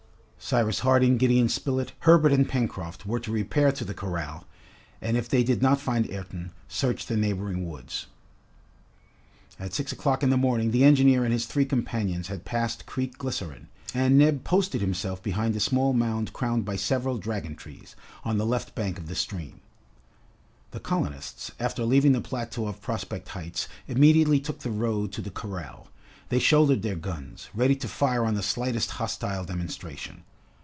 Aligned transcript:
Cyrus 0.43 0.79
Harding, 0.79 1.17
Gideon 1.17 1.47
Spilett, 1.49 1.93
Herbert, 1.99 2.31
and 2.33 2.49
Pencroft 2.49 3.05
were 3.05 3.19
to 3.19 3.31
repair 3.31 3.71
to 3.71 3.85
the 3.85 3.93
corral, 3.93 4.47
and 4.99 5.15
if 5.15 5.29
they 5.29 5.43
did 5.43 5.61
not 5.61 5.79
find 5.79 6.09
Ayrton, 6.09 6.51
search 6.67 7.05
the 7.05 7.15
neighboring 7.15 7.69
woods. 7.69 8.07
At 9.59 9.73
six 9.73 9.91
o'clock 9.91 10.23
in 10.23 10.31
the 10.31 10.37
morning, 10.37 10.71
the 10.71 10.83
engineer 10.83 11.23
and 11.23 11.31
his 11.31 11.45
three 11.45 11.63
companions 11.63 12.27
had 12.27 12.43
passed 12.43 12.87
Creek 12.87 13.19
Glycerine, 13.19 13.67
and 13.93 14.17
Neb 14.17 14.43
posted 14.43 14.81
himself 14.81 15.21
behind 15.21 15.55
a 15.55 15.59
small 15.59 15.93
mound 15.93 16.33
crowned 16.33 16.65
by 16.65 16.75
several 16.75 17.19
dragon 17.19 17.55
trees, 17.55 17.95
on 18.25 18.39
the 18.39 18.45
left 18.45 18.73
bank 18.73 18.97
of 18.97 19.07
the 19.07 19.15
stream. 19.15 19.61
The 20.71 20.79
colonists, 20.79 21.51
after 21.59 21.85
leaving 21.85 22.13
the 22.13 22.19
plateau 22.19 22.65
of 22.67 22.81
Prospect 22.81 23.29
Heights, 23.29 23.69
immediately 23.87 24.39
took 24.39 24.61
the 24.61 24.71
road 24.71 25.11
to 25.13 25.21
the 25.21 25.29
corral. 25.31 25.89
They 26.29 26.39
shouldered 26.39 26.81
their 26.81 26.95
guns, 26.95 27.47
ready 27.53 27.75
to 27.75 27.87
fire 27.87 28.25
on 28.25 28.33
the 28.33 28.43
slightest 28.43 28.89
hostile 28.91 29.45
demonstration. 29.45 30.23